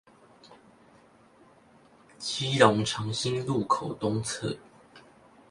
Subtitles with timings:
[2.17, 4.57] 基隆長興路口東側